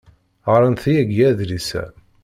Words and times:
Ɣrant 0.53 0.83
yagi 0.93 1.21
adlis-a. 1.29 1.83